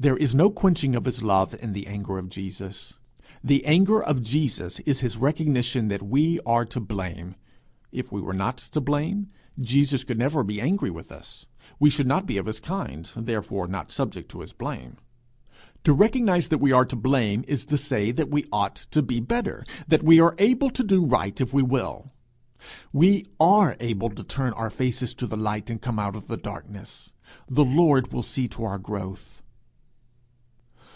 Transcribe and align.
There 0.00 0.16
is 0.16 0.34
no 0.34 0.50
quenching 0.50 0.94
of 0.96 1.04
his 1.06 1.22
love 1.22 1.54
in 1.62 1.72
the 1.72 1.86
anger 1.86 2.18
of 2.18 2.28
Jesus. 2.28 2.94
The 3.44 3.64
anger 3.64 4.02
of 4.02 4.22
Jesus 4.24 4.78
is 4.80 5.00
his 5.00 5.16
recognition 5.16 5.86
that 5.88 6.02
we 6.02 6.40
are 6.44 6.64
to 6.66 6.80
blame; 6.80 7.36
if 7.92 8.10
we 8.12 8.20
were 8.20 8.34
not 8.34 8.58
to 8.58 8.80
blame, 8.82 9.30
Jesus 9.58 10.02
could 10.04 10.18
never 10.18 10.42
be 10.42 10.60
angry 10.60 10.90
with 10.90 11.10
us; 11.12 11.46
we 11.80 11.88
should 11.90 12.08
not 12.08 12.26
be 12.26 12.36
of 12.38 12.46
his 12.46 12.58
kind, 12.60 13.06
therefore 13.16 13.66
not 13.68 13.90
subject 13.92 14.28
to 14.32 14.40
his 14.40 14.52
blame. 14.52 14.96
To 15.84 15.94
recognize 15.94 16.48
that 16.48 16.58
we 16.60 16.72
are 16.72 16.84
to 16.86 16.96
blame, 16.96 17.42
is 17.48 17.64
to 17.66 17.78
say 17.78 18.10
that 18.10 18.30
we 18.30 18.46
ought 18.52 18.74
to 18.90 19.00
be 19.00 19.20
better, 19.20 19.64
that 19.88 20.02
we 20.02 20.18
are 20.20 20.34
able 20.38 20.68
to 20.70 20.82
do 20.82 21.06
right 21.06 21.40
if 21.40 21.54
we 21.54 21.62
will. 21.62 22.08
We 22.92 23.26
are 23.40 23.74
able 23.80 24.10
to 24.10 24.24
turn 24.24 24.52
our 24.54 24.70
faces 24.70 25.14
to 25.14 25.26
the 25.28 25.36
light, 25.38 25.70
and 25.70 25.80
come 25.80 25.98
out 26.00 26.16
of 26.16 26.26
the 26.26 26.36
darkness; 26.36 27.12
the 27.48 27.64
Lord 27.64 28.12
will 28.12 28.24
see 28.24 28.48
to 28.48 28.64
our 28.64 28.78
growth. 28.78 29.40